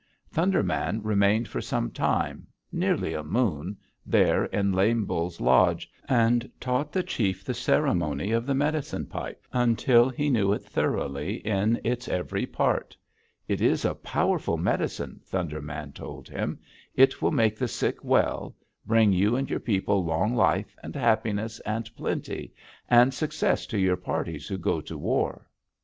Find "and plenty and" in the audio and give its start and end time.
21.59-23.13